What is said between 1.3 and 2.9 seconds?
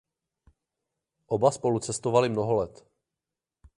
Oba spolu cestovali mnoho let.